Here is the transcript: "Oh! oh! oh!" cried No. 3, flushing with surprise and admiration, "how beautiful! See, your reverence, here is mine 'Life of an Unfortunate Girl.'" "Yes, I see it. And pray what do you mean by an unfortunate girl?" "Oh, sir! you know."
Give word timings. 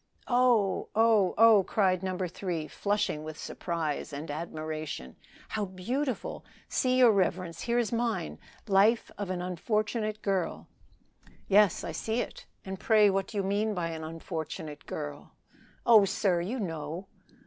"Oh! 0.27 0.89
oh! 0.95 1.35
oh!" 1.37 1.63
cried 1.63 2.01
No. 2.01 2.17
3, 2.17 2.67
flushing 2.67 3.23
with 3.23 3.37
surprise 3.37 4.11
and 4.11 4.31
admiration, 4.31 5.15
"how 5.49 5.65
beautiful! 5.65 6.43
See, 6.67 6.97
your 6.97 7.11
reverence, 7.11 7.61
here 7.61 7.77
is 7.77 7.91
mine 7.91 8.39
'Life 8.67 9.11
of 9.19 9.29
an 9.29 9.43
Unfortunate 9.43 10.23
Girl.'" 10.23 10.67
"Yes, 11.47 11.83
I 11.83 11.91
see 11.91 12.19
it. 12.19 12.47
And 12.65 12.79
pray 12.79 13.11
what 13.11 13.27
do 13.27 13.37
you 13.37 13.43
mean 13.43 13.75
by 13.75 13.89
an 13.89 14.03
unfortunate 14.03 14.87
girl?" 14.87 15.33
"Oh, 15.85 16.05
sir! 16.05 16.41
you 16.41 16.59
know." 16.59 17.05